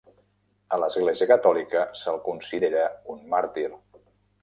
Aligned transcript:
A 0.77 0.79
l'Església 0.83 1.27
Catòlica, 1.33 1.85
se'l 2.01 2.19
considera 2.31 2.91
un 3.17 3.25
màrtir. 3.37 3.71